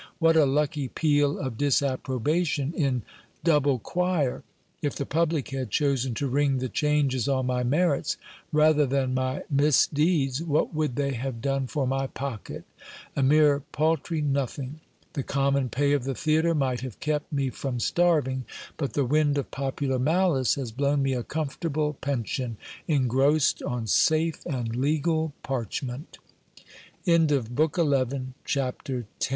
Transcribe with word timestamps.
What 0.17 0.35
a 0.35 0.47
lucky 0.47 0.87
peal 0.87 1.37
of 1.37 1.59
disapprobation 1.59 2.73
in 2.73 3.03
double 3.43 3.77
choir! 3.77 4.41
If 4.81 4.95
the 4.95 5.05
public 5.05 5.49
had 5.49 5.69
chosen 5.69 6.15
to 6.15 6.25
ring 6.27 6.57
the 6.57 6.69
changes 6.69 7.27
on 7.27 7.45
my 7.45 7.61
merits 7.61 8.17
rather 8.51 8.87
than 8.87 9.13
my 9.13 9.43
mis 9.47 9.85
deeds, 9.85 10.41
what 10.41 10.73
would 10.73 10.95
they 10.95 11.11
have 11.13 11.39
done 11.39 11.67
for 11.67 11.85
my 11.85 12.07
pocket? 12.07 12.63
A 13.15 13.21
mere 13.21 13.59
paltry 13.71 14.23
nothing. 14.23 14.79
The 15.13 15.21
common 15.21 15.69
pay 15.69 15.91
of 15.91 16.03
the 16.05 16.15
theatre 16.15 16.55
might 16.55 16.81
have 16.81 16.99
kept 16.99 17.31
me 17.31 17.51
from 17.51 17.79
starving; 17.79 18.45
but 18.77 18.93
the 18.93 19.05
wind 19.05 19.37
of 19.37 19.51
popular 19.51 19.99
malice 19.99 20.55
has 20.55 20.71
blown 20.71 21.03
me 21.03 21.13
a 21.13 21.21
comfortable 21.21 21.93
pension, 21.93 22.57
engrossed 22.87 23.61
on 23.61 23.85
safe 23.85 24.43
and 24.47 24.75
legal 24.75 25.33
par 25.43 25.67